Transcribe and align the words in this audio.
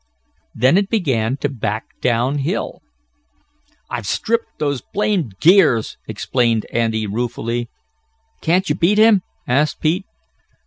Then 0.55 0.77
it 0.79 0.89
began 0.89 1.37
to 1.41 1.47
back 1.49 1.83
down 2.01 2.39
hill. 2.39 2.81
"I've 3.87 4.07
stripped 4.07 4.57
those 4.57 4.81
blamed 4.81 5.39
gears!" 5.39 5.95
exclaimed 6.07 6.65
Andy 6.73 7.05
ruefully. 7.05 7.69
"Can't 8.41 8.67
you 8.67 8.73
beat 8.73 8.97
him?" 8.97 9.21
asked 9.47 9.79
Pete. 9.79 10.05